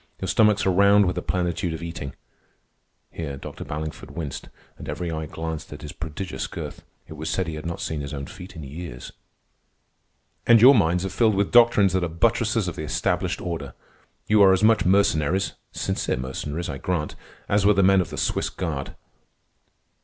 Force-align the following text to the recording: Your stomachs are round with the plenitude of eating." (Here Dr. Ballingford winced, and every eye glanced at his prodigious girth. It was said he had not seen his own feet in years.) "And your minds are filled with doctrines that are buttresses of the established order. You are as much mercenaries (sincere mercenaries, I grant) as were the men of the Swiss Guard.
Your 0.19 0.27
stomachs 0.27 0.65
are 0.65 0.71
round 0.71 1.05
with 1.05 1.15
the 1.15 1.21
plenitude 1.21 1.75
of 1.75 1.83
eating." 1.83 2.15
(Here 3.11 3.37
Dr. 3.37 3.63
Ballingford 3.63 4.09
winced, 4.09 4.49
and 4.79 4.89
every 4.89 5.11
eye 5.11 5.27
glanced 5.27 5.71
at 5.71 5.83
his 5.83 5.91
prodigious 5.91 6.47
girth. 6.47 6.83
It 7.07 7.13
was 7.13 7.29
said 7.29 7.45
he 7.45 7.53
had 7.53 7.67
not 7.67 7.79
seen 7.79 8.01
his 8.01 8.11
own 8.11 8.25
feet 8.25 8.55
in 8.55 8.63
years.) 8.63 9.11
"And 10.47 10.59
your 10.59 10.73
minds 10.73 11.05
are 11.05 11.09
filled 11.09 11.35
with 11.35 11.51
doctrines 11.51 11.93
that 11.93 12.03
are 12.03 12.07
buttresses 12.09 12.67
of 12.67 12.75
the 12.75 12.81
established 12.81 13.41
order. 13.41 13.75
You 14.25 14.41
are 14.41 14.53
as 14.53 14.63
much 14.63 14.85
mercenaries 14.87 15.53
(sincere 15.71 16.17
mercenaries, 16.17 16.67
I 16.67 16.79
grant) 16.79 17.13
as 17.47 17.67
were 17.67 17.75
the 17.75 17.83
men 17.83 18.01
of 18.01 18.09
the 18.09 18.17
Swiss 18.17 18.49
Guard. 18.49 18.95